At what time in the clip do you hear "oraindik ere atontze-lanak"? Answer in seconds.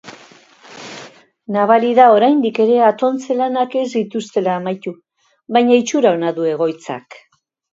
2.13-3.77